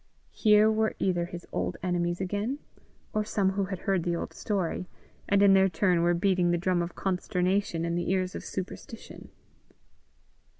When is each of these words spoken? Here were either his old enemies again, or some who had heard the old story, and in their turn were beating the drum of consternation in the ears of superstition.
Here 0.31 0.71
were 0.71 0.95
either 0.97 1.25
his 1.25 1.45
old 1.51 1.77
enemies 1.83 2.19
again, 2.19 2.57
or 3.13 3.23
some 3.23 3.51
who 3.51 3.65
had 3.65 3.81
heard 3.81 4.01
the 4.01 4.15
old 4.15 4.33
story, 4.33 4.89
and 5.29 5.43
in 5.43 5.53
their 5.53 5.69
turn 5.69 6.01
were 6.01 6.15
beating 6.15 6.49
the 6.49 6.57
drum 6.57 6.81
of 6.81 6.95
consternation 6.95 7.85
in 7.85 7.93
the 7.93 8.09
ears 8.09 8.33
of 8.33 8.43
superstition. 8.43 9.29